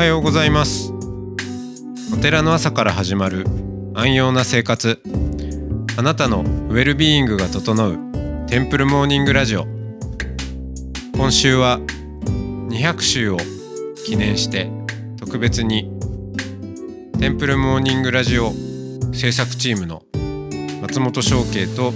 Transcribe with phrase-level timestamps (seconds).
[0.00, 0.94] はようございます。
[2.10, 3.44] お寺の朝から始まる
[3.92, 4.98] 安養な生活。
[5.98, 7.98] あなたのウェルビーイングが整う
[8.46, 9.66] テンプルモーニングラジオ。
[11.14, 11.80] 今週は
[12.70, 13.36] 200週を
[14.06, 14.72] 記念して
[15.18, 15.92] 特別に
[17.18, 18.54] テンプルモーニングラジオ
[19.12, 20.02] 制作チームの
[20.80, 21.92] 松本翔慶と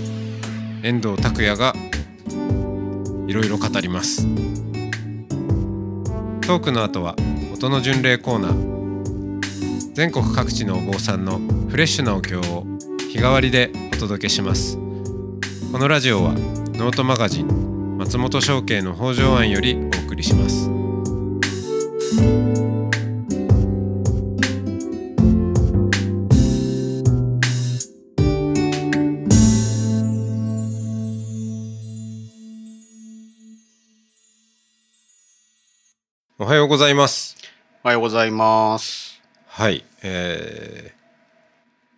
[0.82, 1.72] 遠藤拓也が
[3.26, 4.26] いろいろ語ります。
[6.42, 7.16] トークの後は
[7.64, 9.94] 音の巡礼コーナー。
[9.94, 12.66] 全国各地のお坊さんのフレッシュなお経を
[13.10, 14.76] 日替わりでお届けします。
[15.72, 20.63] このラジオはノートマガジン松本商家の北条庵よりお送りします。
[38.04, 39.22] ございます。
[39.46, 40.92] はいえ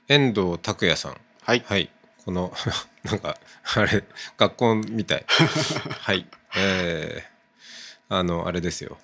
[0.07, 1.65] ー、遠藤拓也さんはい。
[1.67, 1.91] はい
[2.25, 2.53] この
[3.03, 3.37] なんか
[3.75, 4.05] あれ
[4.39, 5.25] 学校みたい
[5.99, 6.25] はい
[6.57, 8.99] えー、あのあれですよ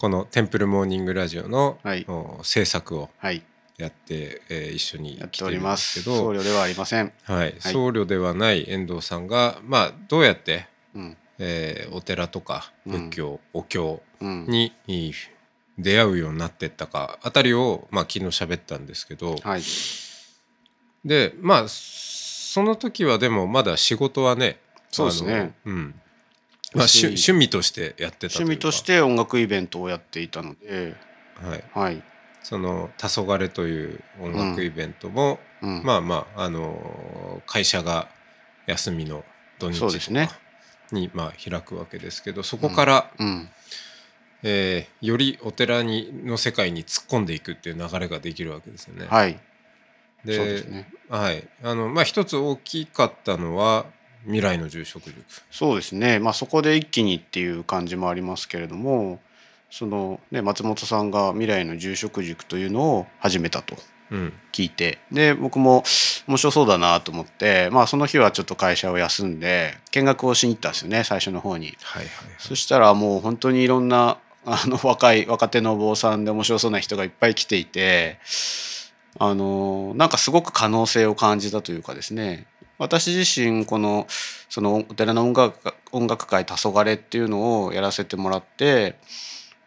[0.00, 3.44] この「テンプルモーニングラジオの」はいお制作をはい。
[3.78, 5.70] やって、えー一緒にやって来ておりま。
[5.70, 7.12] ですすけど僧侶ではありません。
[7.22, 11.16] はい、僧侶ではない遠藤さんがまあどうやって、うん。
[11.38, 14.46] えーお寺とか仏教、お経うん。
[15.76, 19.62] に出会うようになってったかあたりを、まあ、昨日喋ったんですけど、はい。
[21.04, 24.58] でまあその時はでもまだ仕事はね
[24.90, 25.94] そうですねうん
[26.72, 30.94] まあ、趣趣味としてやってた趣味として音楽イベントをやっていたので、
[31.34, 32.02] はい、はい。
[32.42, 35.82] その「黄昏という音楽イベントも、うん。
[35.84, 38.08] まあまあ、あの会社が
[38.66, 39.24] 休みの
[39.58, 40.38] 土日とそうですねか
[40.92, 43.48] に、まあ、開くわけですけどそこから、うん。
[44.42, 49.06] えーよりお寺にの世界に突っ込んでいくっていう流れができるわけですよね。
[49.08, 49.38] はい。
[50.24, 50.88] でそうですね。
[51.08, 53.86] はい、あのまあ一つ大きかったのは
[54.24, 55.24] 未来の住職塾。
[55.50, 56.18] そうですね。
[56.18, 59.20] まあそこで一気にっていう感じもありますけれども、
[59.70, 63.76] そのね松本さんが未来の住職塾というのを始めたと
[64.10, 65.84] うん聞いてで僕も
[66.26, 71.76] 面白そうだなと思ってまあその日はちょっと会社を休んで見学をしに行ったんですよね最初の方に。
[71.82, 78.18] はいはいはいそしたらもう本当にいろんなあの若い若手のお坊さんで面白そうな人がいっぱい来ていて
[79.18, 82.46] あのなんかすごく可能性を感じたというかですね。
[82.78, 84.06] 私自身この
[84.48, 88.96] そのお寺の音楽音楽会「黄昏っていうのをやらせてもらって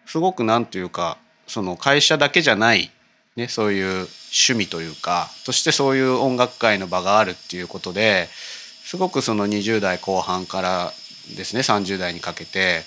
[0.08, 2.92] すごくなんというかその会社だけじゃない、
[3.36, 8.30] ね、そういう趣味というかとしてそういう音楽会の場があるっていうことで
[8.84, 10.94] すごくその20代後半から
[11.38, 12.82] ですね30代にかけて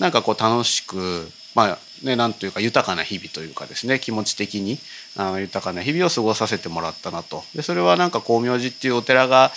[0.00, 4.78] なんかこう楽しくまあねなんというか豊かな日々というかですね気持ち的に
[5.16, 7.42] あの豊かな日々を過ごさせてもらったなと。
[7.54, 9.52] でそれはなんか光明寺っていうお寺が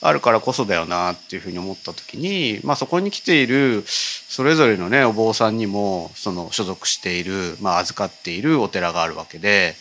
[0.00, 9.74] あるからこそだよなっていうふうに思った時に、まあ、そこに来ているそれぞれのねお坊さんにもその所属している、まあ、預かっているお寺があるわけで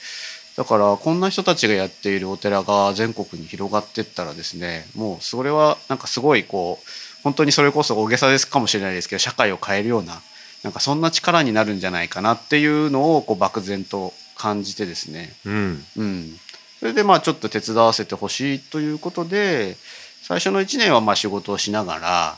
[0.55, 6.85] だからこんな人たちがやっているお寺が全国に広がってったらですねもうそれはなんかすごいこう
[7.23, 10.21] 本当にそれこそ大げさですかもしれないですけど社会を変えるような
[10.63, 15.33] なんかそんな力になるんじゃないかなっていうのをこう漠然と感じてですね。
[15.45, 15.85] うん。
[15.97, 16.39] うん、
[16.79, 19.77] それでまあちょっと手伝わせてほしいということで
[20.21, 22.37] 最初の1年はまあ仕事をしながら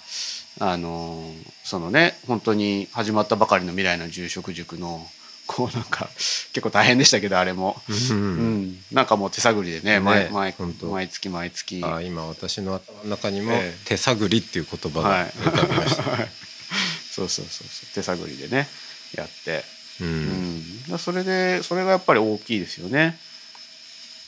[0.59, 1.23] あの
[1.63, 5.05] そのね本当に始まったばかりの未来の住職塾の
[5.51, 6.07] こうなんか
[6.53, 8.61] 結構大変でしたけどあれも、ううん。
[8.65, 11.81] んなんかもう手探りでねね毎毎毎月毎月。
[11.83, 15.23] あ今私の頭の中にもええ「手探り」っていう言葉はい。
[15.43, 16.03] が浮かびました。
[17.11, 17.93] そうそうそうそう。
[17.95, 18.67] 手探りでね
[19.15, 19.65] やって、
[20.01, 20.59] ううん。
[20.93, 23.17] ん、それでそれがやっぱり大きいですよね。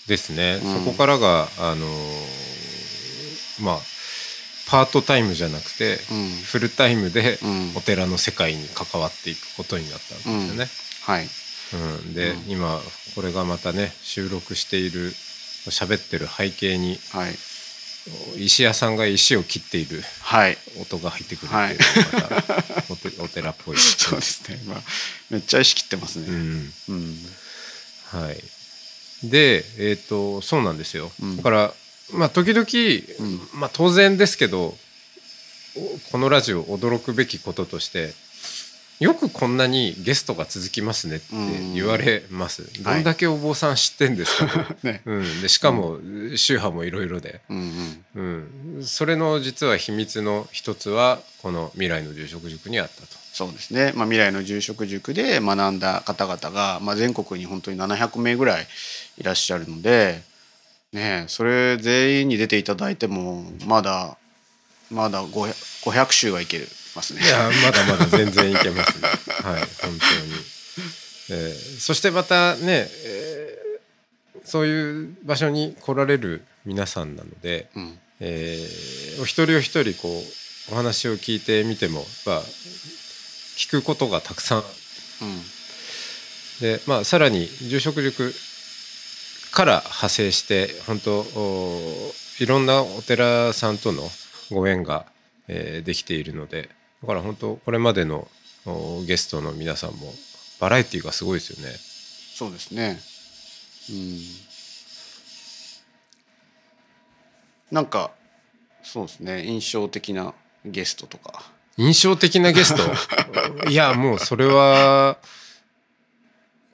[0.07, 0.73] ですね、うん。
[0.73, 3.79] そこからがあのーまあ
[4.65, 6.29] パートタイムじゃなくて、うん。
[6.45, 7.71] フルタイムでうん。
[7.75, 10.67] お寺の世界に関わっていくことになったわけですよね。
[11.01, 11.27] はい。
[11.73, 12.13] うん。
[12.13, 12.51] で、うん。
[12.51, 12.79] 今
[13.15, 15.11] これがまたね収録している
[15.69, 17.33] 喋ってる背景にはい。
[18.37, 20.57] 石屋さんが石を切っているはい。
[20.79, 23.77] 音が入ってくるっていうのがまたおて お寺っぽい。
[23.77, 24.59] そうですね。
[24.65, 24.81] まあ、
[25.29, 26.25] めっちゃ意識ってますね。
[26.27, 26.73] うん。
[26.89, 27.25] うん。
[28.11, 28.43] はい、
[29.23, 31.37] でえっ、とそうなんですよ、うん。
[31.37, 31.73] だから
[32.11, 32.65] まあ時々、
[33.19, 33.49] うん。
[33.53, 34.77] まあ当然ですけど
[35.75, 38.13] おこのラジオ驚くべきこととして
[39.01, 41.25] よくこんなにゲストが続きますねって
[41.73, 45.01] 言われます、どんだけお坊さん知ってんですか、 ね。
[45.05, 45.97] うん、でしかも
[46.35, 48.47] 宗派もいろいろで、うんうん。
[48.77, 53.19] うん、それの実は秘密の一つはこの未来の住職塾にあったと。
[53.33, 58.67] そうですね、まあ、未来の住職塾で学んだ方々が、まあ、全国に本当に700名ぐらい
[59.17, 60.21] いらっしゃるので、
[60.91, 64.17] ねえ、それ全員に出ていただいてもまだ
[64.91, 65.53] まだ 500,
[65.89, 66.59] 500週はいけ
[66.95, 67.21] ますね。
[67.21, 67.27] い。
[67.27, 69.07] やまだまだ全然いけますね。
[69.43, 69.99] はい本当に、
[71.29, 73.61] えーそしてまたね、えー
[74.43, 77.99] そういう場所に来られる皆さんなので、うん。
[78.19, 80.23] えーお一人お一人こ
[80.69, 82.43] うお話を聞いてみても、まあ、
[83.57, 84.59] 聞くことがたくさん。
[84.59, 85.41] うん。
[86.59, 88.33] で、まあ、さらに住職塾
[89.51, 94.09] から派生して本当おいろんなお寺さんとの
[94.49, 95.05] ご縁が、
[95.47, 96.69] えーできているので
[97.01, 98.27] だから本当これまでの
[98.65, 100.13] おゲストの皆さんも
[100.59, 101.75] バラエティーがすごいですよね。
[102.35, 102.99] そうですね。
[103.89, 104.19] うん。
[107.71, 108.11] なんか
[108.83, 110.33] そうですね印象的な
[110.65, 111.43] ゲストとか。
[111.77, 112.83] 印象的なゲスト？
[113.69, 115.17] いやもうそれは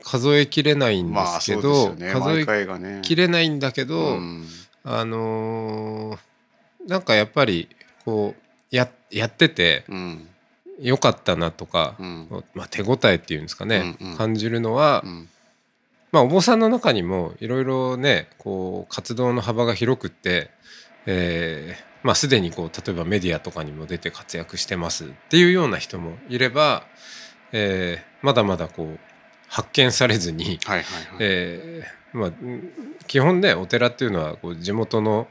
[0.04, 2.14] 数えきれないんでまあすけど、よね。
[2.14, 3.02] 毎数え。
[3.04, 4.48] きれないんだけど、うん
[4.84, 6.20] あのー
[6.90, 7.68] なんかやっぱり
[8.06, 8.42] こう
[9.12, 10.28] ややっててうん。
[10.80, 12.28] よかったなとか、うん。
[12.54, 14.18] まあ、手応えっていうんですかね、うんうん。
[14.18, 15.30] 感じるのは、うん。
[16.12, 20.52] まあ、お坊さんの中にもいろいろねこう活動の幅が広くって、
[21.06, 26.86] えーまあ、すでにこう例えばメディアとかにも出て活躍してますっていうような人もいれば、
[27.52, 29.00] えーまだまだこう
[29.48, 30.60] 発見されずに、
[33.08, 35.28] 基本ねお寺っていうのはこう地元の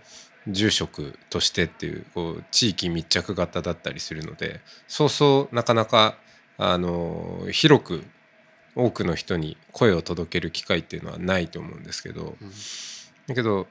[0.49, 6.17] 住職としてっていうこう地域密着型だったりするのでそうそうなかなか
[6.59, 8.05] あの広く
[8.75, 12.51] 多くの人に声を届ける機会っていうのはないと思うんですけど、うん。
[13.27, 13.67] だけど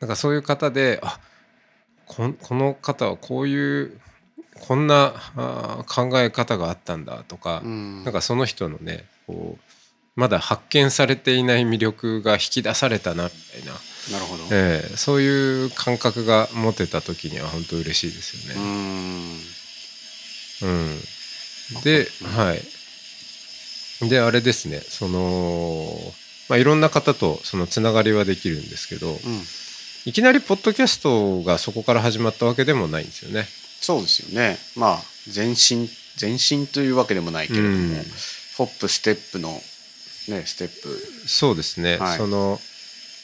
[0.00, 1.20] なんかそういう方であ
[2.06, 4.00] こんこの方はこういう
[4.66, 5.14] こんな
[5.86, 8.04] 考え方があったんだとか、うん。
[8.04, 9.62] なんかその人のねこう
[10.16, 13.72] まだ発見されていない魅力が引き出されたなみたいな、
[14.12, 14.44] なるほど。
[14.50, 18.64] ええそういう感覚が持てた時には本当嬉しいですようね。
[18.64, 19.40] ん
[20.62, 21.00] うん
[21.82, 24.08] で、はい。
[24.08, 26.14] であれですねその、
[26.48, 29.18] まあ、いろんな方とそのつながりはできるんですけど、うん
[30.06, 33.46] いきなりポッドキャストがそこから始まったわけでもないんですよね。
[33.80, 34.56] そうですよね。
[34.74, 35.02] まあ
[35.34, 35.86] 前進
[36.18, 38.04] 前進というわけでもないけれども、うん
[38.56, 39.50] ホップステップの
[40.28, 40.98] ねステップ。
[41.26, 42.58] そうですね、はいその、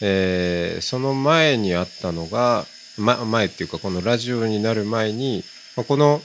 [0.01, 2.67] えーその前にあったのが、
[2.99, 5.45] ま、前っていうかこのラジオになる前に
[5.77, 6.21] まあこの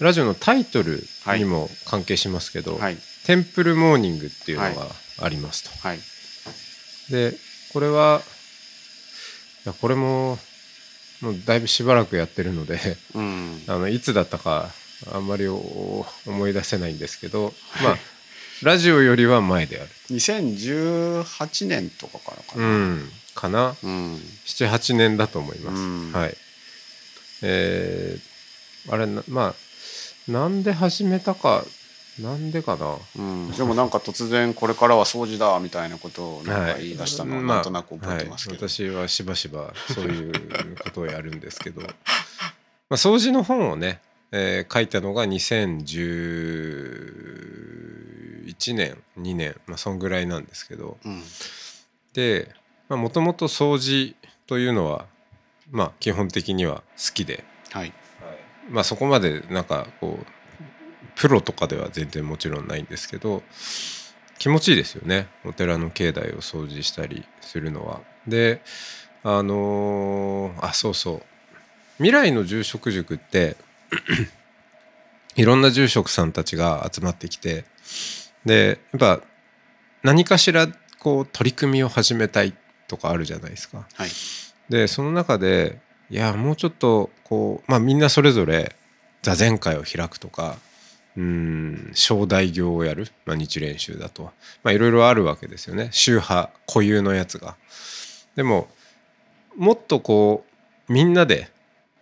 [0.00, 1.02] ラジオのタイトル
[1.36, 4.86] にも関係しますけど、はいテンプルモーニングっていうのが
[5.20, 5.86] ありますと。
[5.86, 5.98] はい。
[7.10, 7.34] で
[7.74, 8.22] これは
[9.66, 10.38] いやこれも
[11.20, 13.62] もうだいぶしばらくやってるのでうん。
[13.66, 14.70] あのいつだったか
[15.12, 17.98] あんまりお思い出せないんですけど、まあ
[18.62, 19.90] ラジオよりは前である。
[20.10, 22.68] 2018年とかからかうな。
[22.68, 24.14] ん、かなうん。
[24.46, 25.80] 78年だと思います。
[25.80, 26.34] うんはい。
[27.42, 28.28] えー
[28.90, 29.54] あれなま
[30.28, 31.62] あなんで始めたか
[32.18, 32.96] なんでかな。
[33.16, 40.32] うん、でもなんか突然これからは掃除だみたいなことをなんか言い出したのはまあなんとなく覚えてますけど、はい、私はしばしばそういう
[40.82, 41.88] ことをやるんですけど ま
[42.90, 44.00] あ掃除の本をね、
[44.32, 45.26] えー書いたのが
[48.48, 50.96] 2011年2年まあそんぐらいなんですけど。
[51.04, 51.22] うん。
[52.14, 52.50] で
[52.88, 55.06] もともと掃除というのは
[55.70, 57.92] まあ基本的には好きで、はい。
[58.70, 60.26] まあそこまでなんかこう
[61.16, 63.42] プロとかでは全然もちろんないんですけど
[64.38, 65.28] 気持ちいいですよね。
[65.44, 68.00] お寺の境内を掃除したりするのは。
[68.26, 68.62] で
[69.22, 71.22] あのーあそうそう。
[71.98, 73.56] 未来の住職塾って
[75.34, 77.64] いろんな住職さんたちが集まってきて
[78.48, 79.20] でやっぱ
[80.02, 80.66] 何かしら
[80.98, 82.52] こう取り組みを始めたい
[82.88, 83.86] とかあるじゃないですか。
[83.94, 84.10] はい
[84.68, 88.76] でその中でいやもうちょっとこうまあみんなそれぞれ
[89.22, 90.56] 座禅会を開くとか
[91.16, 94.24] うん正代行をやる、まあ、日蓮宗だと
[94.62, 97.56] まあいろいろあるわけですよね宗派固有のやつが。
[98.36, 98.68] でも
[99.56, 100.44] もっとこ
[100.88, 101.50] うみんなで、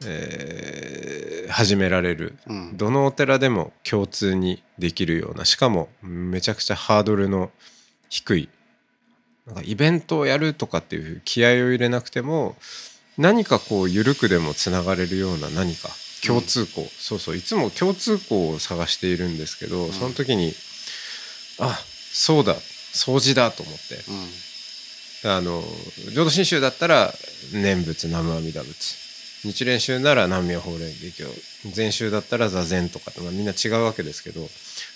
[0.05, 2.35] えー始められる。
[2.49, 2.77] うん。
[2.77, 7.51] どのお寺でも共通にできるようなしかもめちゃくちゃハードルの
[8.09, 8.49] 低い
[9.47, 12.57] なんかイベントをやるとかっていう気合を入れなくても
[13.17, 15.89] 何かこう緩くでもつながれるような何か
[16.25, 17.37] 共通項、そうそう。
[17.37, 19.93] いつも共通項を探しているんですけど、ん。
[19.93, 20.53] その時に
[21.61, 21.79] あ
[22.13, 23.95] そうだ掃除だと思って。
[25.25, 25.31] うん。
[25.31, 25.63] あの
[26.13, 27.13] 浄土真宗だったら
[27.53, 29.06] 念仏南無阿弥陀仏
[29.45, 31.25] 日蓮宗なら南無妙法蓮華
[31.65, 31.71] 経。
[31.73, 34.41] 禅宗だったら座禅とかって、まあ、みんな違うわけですけど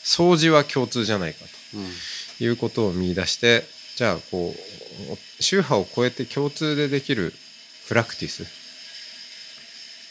[0.04, 1.44] 掃除は共通じゃないか
[1.74, 1.86] うん。
[2.38, 3.64] ということを見出して
[3.96, 7.32] じゃあこう宗派を超えて共通でできる
[7.88, 8.44] プラクティス、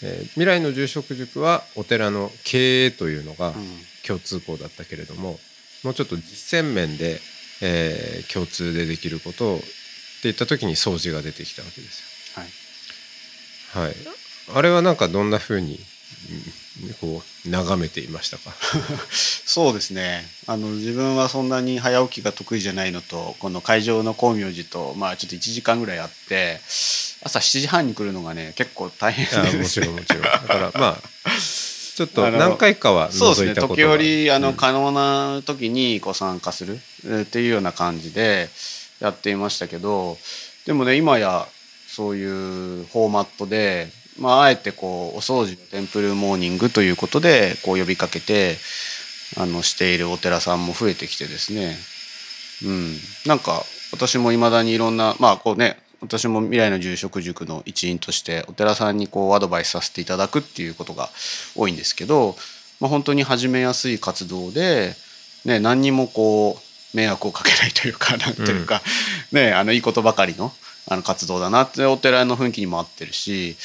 [0.03, 3.55] えー未来の住職塾はお寺の経営というのがうん。
[4.07, 5.39] 共通項だったけれども
[5.83, 7.19] もうちょっと実践面で、
[7.61, 9.65] えー共通でできることをって
[10.23, 12.03] 言った時に掃除が出てきたわけです
[12.37, 12.45] はい。
[12.45, 12.51] よ。
[13.73, 13.95] はい、
[14.55, 15.79] あれはなんかどんな風に
[16.81, 18.51] うんこう眺めていましたか？
[19.11, 20.25] そうですね。
[20.47, 26.61] あの自分はそんなに早起きが得意じゃないのとこの会場の光明寺とまあちょっと1時間ぐらいあって
[27.23, 30.21] 朝7時半に来るのがね結構大変あでもちろんもちろん。
[30.21, 31.31] だからまあ
[31.95, 33.55] ちょっと何回かはそうですね。
[33.55, 38.49] 時折あの、うん可能な時にこう参加するえーっていうような感じで
[39.01, 40.17] やっていましたけど
[40.65, 41.47] でもね今や
[41.95, 43.87] そういうフォーマットで、
[44.19, 48.57] まあ、あえてこうお掃除のテンプルモーニングということでこう呼びかけて
[49.37, 51.75] あのしているお寺さんも増えてきてですね。
[52.63, 52.95] うん。
[53.25, 61.09] なんか私もいまだにいろんなまあこうね私も未来の住職塾の一員としてお寺さんにこうアドバイスさせていただくっていうことが
[61.55, 62.35] 多いんですけど、
[62.79, 64.93] まあ、本当に始めやすい活動で、
[65.43, 66.57] ね、何にもこ
[66.93, 68.81] う迷惑をかけないというかなんというか、
[69.31, 70.51] ね、あのいいことばかりの
[70.89, 73.55] あの活動だなってお寺の雰囲気にも合ってるし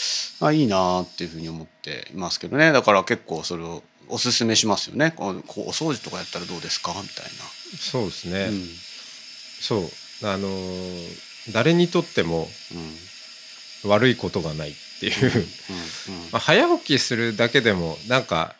[0.40, 2.70] あいいなっていうふうに思っていますけどね。
[2.72, 5.12] だから結構それをおすすめしますよね。
[5.16, 6.92] こうお掃除とかやったらどうですか？
[7.02, 7.26] みたい
[7.80, 8.32] そうですね。
[8.44, 8.48] な。
[8.48, 8.64] うん。
[9.60, 10.26] そう。
[10.28, 12.48] あのー誰にとっても
[13.84, 13.90] うん。
[13.90, 15.44] 悪いことがないっていう、うん。
[16.32, 18.54] まあ、早起きするだけでもなんか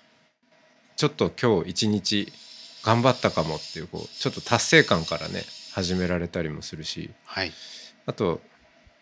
[0.97, 2.33] ちょっと今日一日
[2.83, 7.11] 頑張ったかもっていうこうちょっと達成感からね始められたりもするし。
[7.25, 7.53] はい。
[8.07, 8.43] あと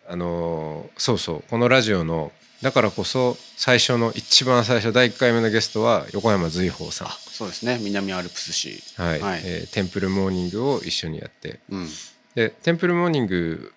[0.08, 2.32] あのーそうそうこのラジオの
[2.62, 7.08] だからこそ最初の一番最初第1回目のゲストは横山随宝さん。
[7.08, 7.78] あ、そうですね。
[7.82, 8.80] 南アルプス市。
[9.00, 9.20] はい。
[9.20, 9.42] はい。
[9.44, 11.60] えーテンプルモーニングを一緒にやって。
[11.70, 11.88] うん。
[12.36, 13.72] でテンプルモーニング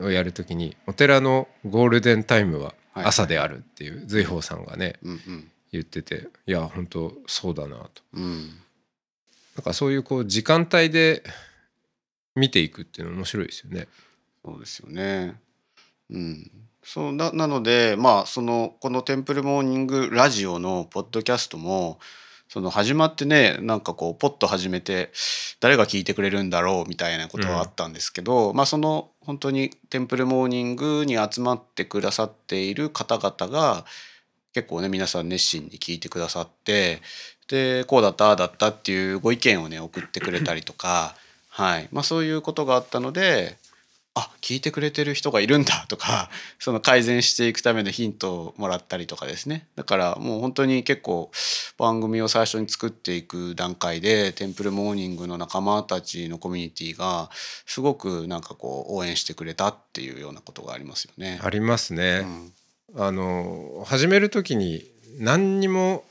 [0.00, 3.04] をやるときにお寺のゴールデンタイムははい。
[3.06, 5.50] 朝であるっていう随宝さんがねうんうん。
[5.72, 7.90] 言ってていや本当そうだなと。
[8.12, 8.46] うん。
[9.56, 11.22] なんかそういうこう時間帯で
[12.36, 13.88] 見ていくっていうの面白いですよね。
[14.44, 15.34] そうですよね。
[16.10, 16.50] うん、
[16.82, 21.98] そうななのでまあそのこの「テンプルモーニングラジオ」のポッドキャストも
[22.48, 25.12] その始まってねなんかこうポッと始めて
[25.60, 33.84] 誰が聞いてくれるんだろうみたいなことはあったんですけど、まあその本当に「テンプルモーニング」に集まってくださっている方々が
[34.54, 37.02] 結構ね皆さん熱心に聞いてくださって
[37.48, 41.14] でこうだったああだったっていうご意見をね送ってくれたりとか、
[41.50, 41.88] はい。
[41.92, 43.56] まあ、そういうことがあったので
[44.18, 51.30] あ聞いてくれてる人がいるんだ とかその改善していくためのヒントをもらったりとかですねだからもう本当に結構
[51.76, 57.30] 番組を最初に作っていく段階でテンプルモーニングの仲間たちのコミュニティが
[57.66, 61.38] すごくなんかこう応援してくれたっていうようなことがありますよね。
[61.42, 62.20] ありますね。
[62.22, 62.52] うん
[62.96, 66.04] あの始める時に何にも、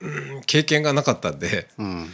[0.00, 2.10] うん経験がなかったんでうん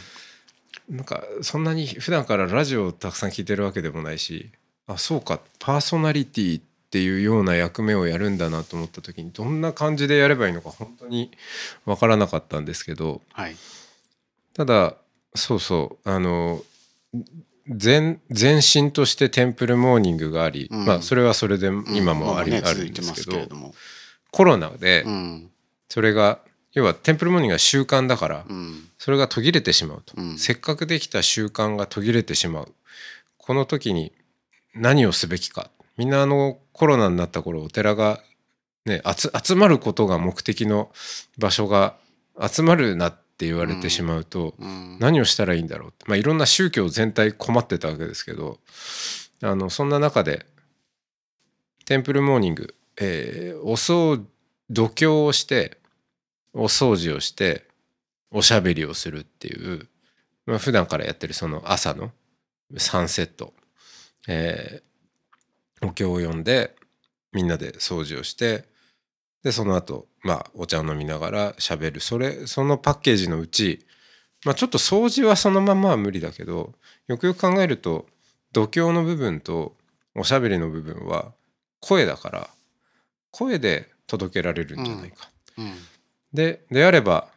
[0.89, 4.51] なんかそんなに普段からラジオをたくさん聞いてるわけでもないし
[4.87, 11.31] あそうかパーソナリティっていうような役目をやるんだなと思った時にどんな感じでやればいいのか本当に
[11.85, 13.55] 分からなかったんですけどはい。
[14.53, 14.95] ただ
[15.33, 16.61] そうそうあの
[17.67, 20.85] 前前身としてテンプルモーニングがあり、うん。
[20.85, 23.73] まあそれはそれで今もあり、うんまあるんですけどすけれども。
[24.31, 25.49] コロナでうん。
[25.89, 26.39] それが
[26.75, 28.89] 要はテンプルモーニングが習慣だからうん。
[28.99, 30.37] それが途切れてしまうと、うん。
[30.37, 32.73] せっかくできた習慣が途切れてしまう。
[33.37, 34.11] この時に
[34.75, 35.71] 何をすべきか。
[35.97, 38.21] みんなあのコロナになった頃お寺が
[38.85, 40.91] ね集集まることが目的の
[41.37, 41.95] 場所が
[42.39, 44.97] 集まるなって言われてしまうと、うん。
[44.99, 48.59] 何をしたらいいんだろうって、まあ、いろんな宗教全体困ってたわけですけど
[49.41, 50.45] あのそんな中で
[51.85, 54.21] テンプルモーニング、えーお掃
[54.69, 55.77] 度胸をして
[56.55, 57.67] お掃除をして
[58.31, 59.87] おしゃべりをするっていう、
[60.45, 62.11] まあ、普段からやってるその朝の
[62.73, 63.53] 3セット、
[64.27, 64.95] えー
[65.81, 66.75] お経を読んで
[67.33, 68.65] みんなで掃除をして
[69.43, 71.99] でその後まあお茶を飲みながら喋る。
[71.99, 73.85] それそのパッケージのうち
[74.43, 76.73] まあちょっと掃除はそのままは無理だけど
[77.07, 78.07] よくよく考えると
[78.51, 79.75] 度胸の部分と
[80.15, 81.33] おしゃべりの部分は
[81.79, 82.49] 声だから
[83.31, 85.73] 声で届けられるんじゃないか、うん。
[86.33, 87.27] でであれば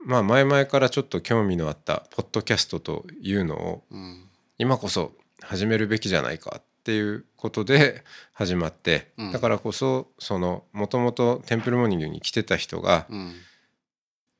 [0.00, 4.24] まあ前々からちょっと興味のあったポッドキャストというのをうん。
[4.58, 8.02] 今こそ始めるべきじゃないかっていうことで
[8.32, 9.32] 始まって、うん。
[9.32, 13.34] だからこそそのもともとテンプルモーニングに来てた人が、うん。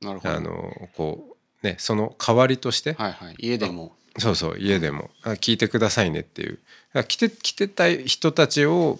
[0.00, 0.34] なるほど。
[0.34, 3.36] あのこうねその代わりとして、はいはい。
[3.38, 3.94] 家でも。
[4.18, 5.10] そうそう家でも。
[5.22, 6.58] あ聞いてくださいねっていう。
[7.06, 8.98] 来て来てた人たちを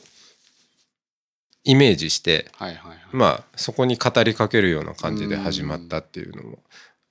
[1.64, 2.98] イメージしてはいはいはい。
[3.12, 6.58] まあそこに語りかけるような感じで始まったっていうのも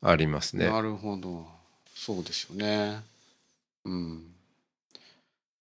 [0.02, 0.70] ありますね。
[0.70, 1.46] なるほど。
[1.96, 3.02] そうですよね。
[3.86, 4.24] うん。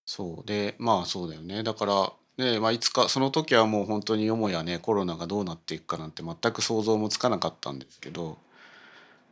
[0.05, 0.47] そう。
[0.47, 1.63] でまあそうだよね。
[1.63, 8.37] だからねまあいつかその時はもう本当によもやねコロナがどうなっていくかなんて全く想像もつかなかったんですけど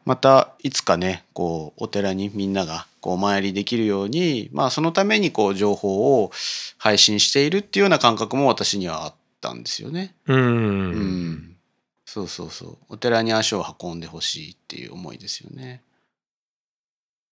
[0.05, 6.31] またいつかねこうお寺にみんながこうお参りできるようにまあそのためにこう情報を
[6.77, 9.13] 配信しているっていうような感覚も私にはあっ
[9.45, 10.15] たんですよね。
[10.25, 10.37] うん。
[10.37, 11.57] うん、
[12.05, 12.77] そうそうそう。
[12.89, 15.83] お寺に足を運んでほしいっていう思いですよね。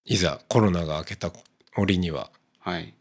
[0.05, 1.31] いざコロナが明けた
[1.75, 2.29] 折には。
[2.59, 2.93] はい。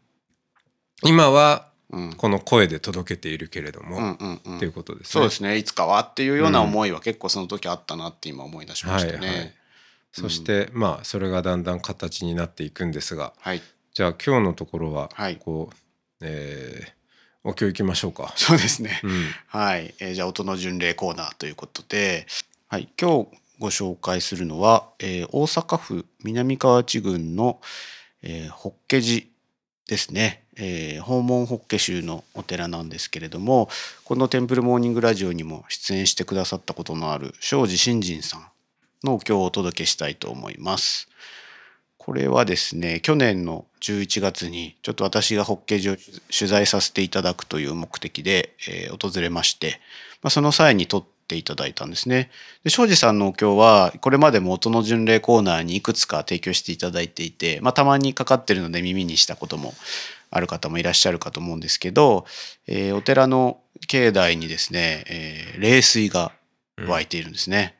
[1.03, 2.13] 今はうん。
[2.13, 4.57] この声で届けているけれども、うんうんうん。
[4.57, 5.11] っていうことですね。
[5.11, 5.57] そうですね。
[5.57, 9.27] いつかはっていうような思いは結構その時あったなって今思い出しましたね。
[9.27, 9.53] はいはい。
[10.11, 13.33] そして、まあそれがだんだん形になっていくんですが。
[13.39, 13.61] はい、
[13.93, 15.37] じゃあ今日のところははい。
[15.37, 15.75] こう、
[16.21, 17.02] えー
[17.43, 18.33] お経いきましょうか。
[18.37, 19.01] そうですね。
[19.03, 19.11] うん
[19.47, 22.25] はい、えーじゃあ音の巡礼コーナーということで、
[22.69, 27.59] はい、今日ご紹介するのは、えー大阪府南河内郡の、
[28.21, 29.25] えー、法華寺
[29.87, 33.67] ですね、えー訪問法華宗のお寺なんですけれども
[34.05, 38.47] この「テンプルモーニングラジオ」にも出演してくださったことのある庄司新人さん
[39.03, 41.09] のお経をお届けしたいと思います。
[42.05, 45.95] これはですね去年の11月にちょっと私が法華寺を
[46.37, 49.79] 取材させていただくという目的で、えー訪れまして、
[50.21, 52.29] まあ、その際に撮っていただいたんですね。
[52.65, 59.73] で庄司さんのお経はこれまでも音の巡礼コーナーにいくつか提供していただいていて、まあ、たまにかかってるので耳にしたことも
[60.29, 62.25] ある方もいらっしゃるかと思うんですけど、
[62.67, 66.33] えーお寺の境内にですね、えー霊水が
[66.85, 67.75] 湧いているんですね。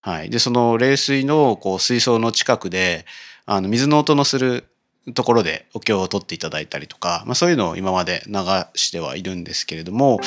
[0.00, 3.04] はい、でその冷水のこう水槽の近くで
[3.46, 4.64] あの水の音のする
[5.14, 8.34] ところでお経を取っていただいたりとか、まあ、そういうのを今まで流
[8.74, 10.20] してはいるんですけれども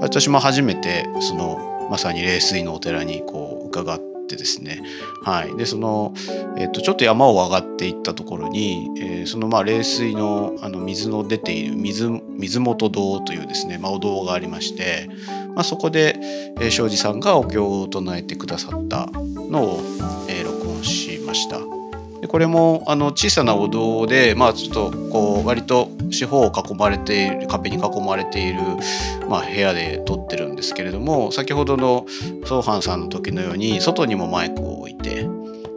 [0.00, 4.82] 私も初めてそのまさに冷水のお寺にこう伺ってですね、
[5.22, 6.14] はい、でその、
[6.56, 15.08] えっとちょっと山を上がっていったところに、えーそのまあ冷水のあの水の出ている水水元堂というですね、まあ、お堂がありまして、
[15.54, 16.16] まあ、そこで、
[16.60, 19.80] えー庄司さんがお経を唱えてくださったのを、
[20.28, 21.71] えー録音しました。
[22.22, 28.60] でこれもあの小さなお堂で、まあ、ちょっとこう割と四方を囲まれている壁に囲まれている、
[29.28, 32.06] まあ、部屋で撮ってるんですけれども先ほどの
[32.46, 35.26] ソーハンさんの時のように外にもマイクを置いて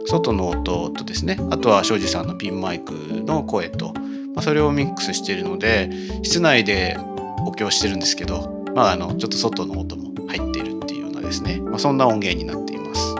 [0.06, 5.90] 外の音とですねあとは庄司さんのピンマイクの声と、まあ、それをミックスしているので
[6.22, 6.96] 室内で
[7.44, 13.14] お経してるんですけど、まあ、あのちょっと外の音も入っているっていうようなですね、まあ、そんな音源になっています。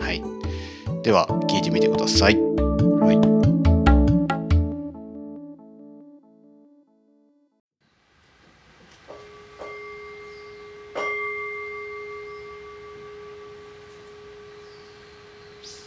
[0.00, 0.20] はい、
[1.04, 2.55] では聞いてみてください。
[2.76, 3.16] はい。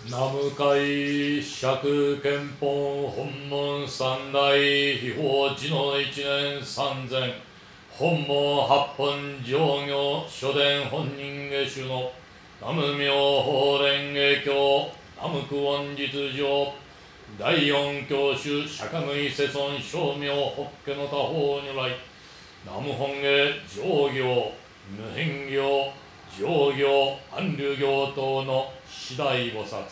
[0.10, 4.58] 南無海釈憲本本門三大
[4.98, 7.34] 秘宝寺の一年三千。
[7.92, 12.12] 本門八本上行書伝本人下種の
[12.62, 13.12] 南無妙
[13.44, 14.99] 法蓮華経。
[15.22, 16.74] 南無久遠実上
[17.38, 21.92] 第四教主釈迦無異世尊正明法華の他方如来。
[22.66, 23.28] 南無本下
[23.68, 24.54] 上行
[24.90, 25.92] 無変行
[26.40, 29.84] 上行安流行等の四大菩薩。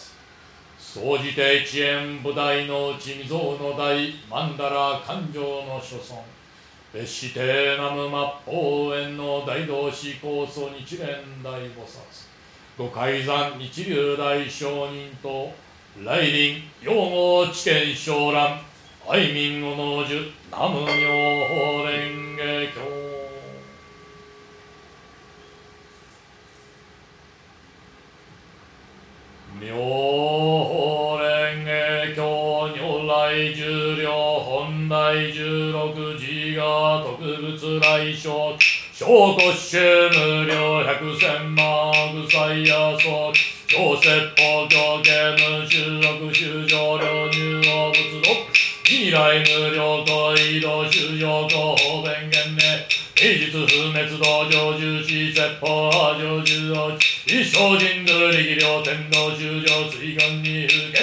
[0.80, 3.98] 総じて遅延部大の内未曾の大
[4.30, 6.18] 曼荼羅勘定の諸尊。
[6.94, 12.37] 別して南無末法縁の大同志高祖日蓮大菩薩。
[12.80, 15.52] 五海山日流大上人と
[16.06, 18.60] 来臨用語知見昇蘭
[19.10, 22.78] 愛民お能樹南無妙法蓮華経。
[29.60, 32.22] 妙法蓮華経
[32.78, 38.30] 如来十両本来十六字が特物来生
[38.92, 43.34] 小骨衆無料百千万具祭やそう
[43.70, 48.32] 上説法教芸無収録修上領入王仏道
[48.86, 52.62] 未来無料と移動修上後方弁言明
[53.14, 53.60] 平日不
[53.92, 60.97] 滅道成就重視説法上重道一生人類力量天道修上水軍に風剣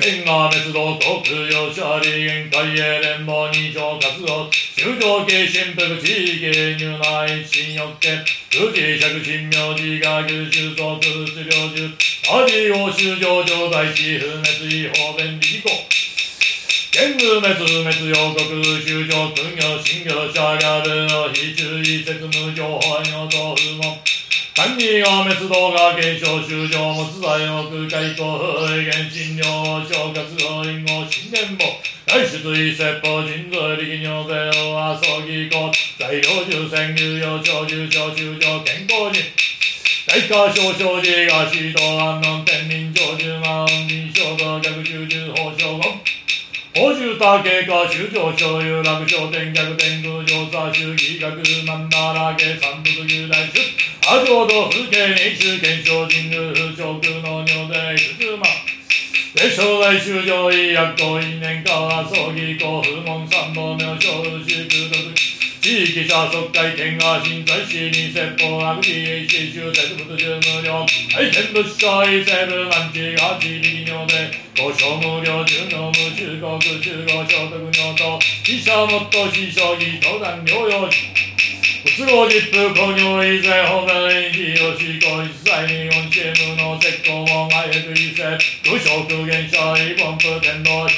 [0.00, 6.48] 終点が滅動国用者利限界へ連邦二条活動修道系神福地域
[6.80, 8.24] 入内新欲見
[8.56, 11.92] 無事釈神明寺が九州総物領中
[12.32, 15.68] アジオ修上上大師不滅違法弁理事項。
[16.92, 24.19] 天狗滅滅予国修上君業新業者がるの非注意説無情報のと不問。
[24.60, 31.64] 三人は滅動が現象修上もつ在奥開口不意現診療小活動因後新年簿
[32.04, 39.24] 外出異説法人材力尿税を遊び子材料重戦有用小重小中上健康人
[40.06, 43.09] 大化小生寺が指導安納天民上
[47.00, 53.58] 宝珠多経過修上昇有楽昇天逆天空上座周儀学曼荼羅家三仏牛大出
[54.06, 58.42] 阿浄土風景日中検証神宮上空の尿で九万
[59.32, 64.99] で正代修上医薬行因縁化葬儀公不問三宝名称宇宙空
[65.70, 78.18] 地域者即会見が新在市に説法悪地営収集節物重無料愛見物所異成分安置が地力尿で五所無料重尿無中国中国所得尿と
[78.50, 81.06] 医者もっと死将棋登壇療養時
[81.84, 88.26] 不都合実風工業以前方面医療士行一切に四チームの石膏も外役一世
[88.66, 90.88] 無償空減者一本風天道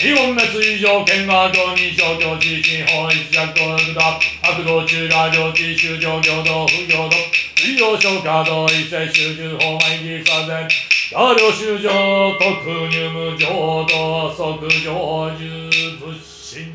[0.00, 7.16] 日本滅以上県が道に商業地震法一着国だ悪道中が上地修上行道不行道
[7.56, 10.68] 水道消化道一世集中法前儀左前
[11.10, 11.90] 大領修上
[12.38, 16.72] 特入無浄土即上重仏心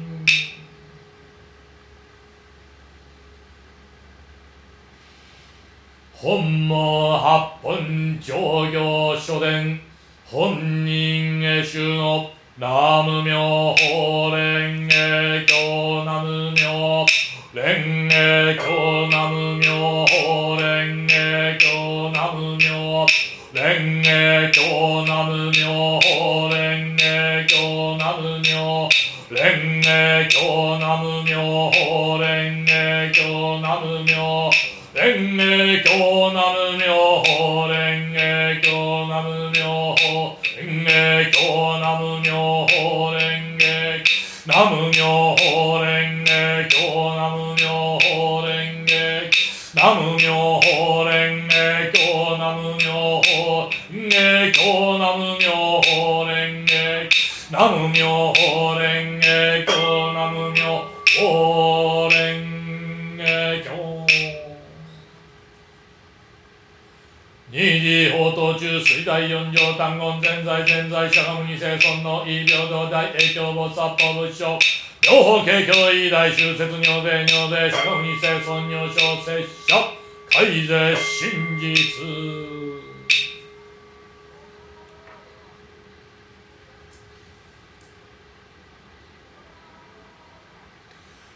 [6.22, 9.80] 本門八本上行書伝
[10.30, 13.82] 本人下主の南無妙法
[14.30, 14.94] 蓮華
[15.48, 17.04] 経南無妙
[17.52, 18.14] 蓮華
[18.54, 20.14] 経南無妙法
[20.62, 21.66] 蓮華経
[22.14, 23.08] 南無妙
[23.56, 23.58] 蓮
[24.04, 24.08] 華
[24.52, 24.62] 経
[25.04, 26.06] 南無妙法
[26.52, 27.02] 蓮華
[27.48, 28.88] 経南無妙
[29.32, 29.90] 蓮華
[30.30, 30.38] 経
[30.78, 31.34] 南無妙
[31.72, 31.76] 法
[32.20, 32.30] 蓮
[32.68, 32.72] 華
[33.12, 33.18] 経
[33.64, 34.14] 南無妙
[34.94, 35.02] 蓮
[35.38, 35.42] 華
[35.82, 35.90] 経
[36.30, 36.86] 南無妙
[37.24, 37.26] 法
[37.66, 38.13] 蓮華経
[40.94, 43.66] 南無妙法蓮華
[44.46, 44.83] 南無
[69.04, 74.60] 等中水大四条単言全在全在社会二世尊の異平等大影響菩薩法仏書
[75.02, 79.76] 両方景教異大修説尿税尿税社会二世尊尿小摂者
[80.30, 81.74] 改税真実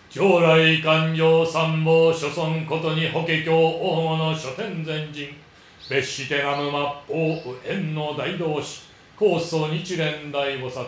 [0.10, 5.47] 将来官上参謀諸尊ことに法華経大物書店前人。
[5.89, 8.82] 別して南無末法縁の大同士
[9.15, 10.86] 高祖日蓮大菩薩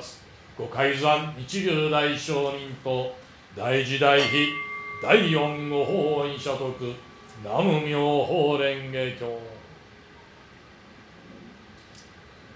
[0.57, 3.15] 五海山一流大商人と
[3.55, 4.47] 大時代碑
[5.01, 6.93] 第四五法院所得
[7.41, 9.39] 南無妙法蓮華経。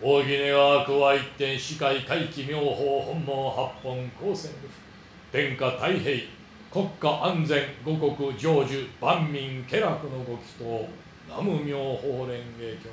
[0.01, 4.51] 大宜根は加一点司会会期妙法本門八本高専。
[5.31, 6.27] 天下太平
[6.69, 10.85] 国家安全五国成就万民家楽のご祈祷。
[11.35, 12.89] 南無妙法蓮華経。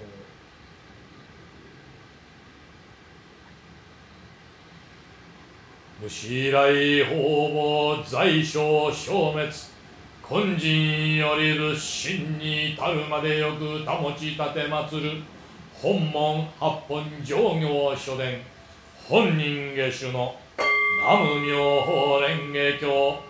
[6.01, 9.47] 無視来法母在所消滅。
[10.27, 15.23] 根人よりる真に至るまでよく保ち立て祀る。
[15.75, 18.41] 本門八本上行書伝
[19.07, 20.35] 本人下主の
[21.03, 23.21] 南無妙法蓮華経。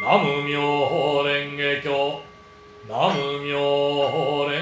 [0.00, 2.31] 南無妙法蓮華経。
[2.88, 3.58] 南無妙
[4.10, 4.61] 法蓮。